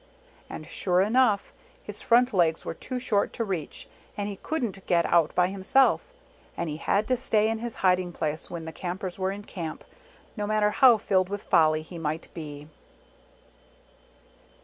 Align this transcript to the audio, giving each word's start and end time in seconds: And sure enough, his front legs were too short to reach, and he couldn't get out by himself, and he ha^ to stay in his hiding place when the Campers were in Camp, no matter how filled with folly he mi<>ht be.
And 0.49 0.65
sure 0.65 1.01
enough, 1.01 1.53
his 1.83 2.01
front 2.01 2.33
legs 2.33 2.65
were 2.65 2.73
too 2.73 2.97
short 2.97 3.31
to 3.33 3.43
reach, 3.43 3.87
and 4.17 4.27
he 4.27 4.37
couldn't 4.37 4.83
get 4.87 5.05
out 5.05 5.35
by 5.35 5.49
himself, 5.49 6.11
and 6.57 6.67
he 6.71 6.79
ha^ 6.79 7.05
to 7.05 7.15
stay 7.15 7.47
in 7.47 7.59
his 7.59 7.75
hiding 7.85 8.11
place 8.11 8.49
when 8.49 8.65
the 8.65 8.71
Campers 8.73 9.19
were 9.19 9.31
in 9.31 9.43
Camp, 9.43 9.83
no 10.35 10.47
matter 10.47 10.71
how 10.71 10.97
filled 10.97 11.29
with 11.29 11.43
folly 11.43 11.83
he 11.83 11.99
mi<>ht 11.99 12.33
be. 12.33 12.67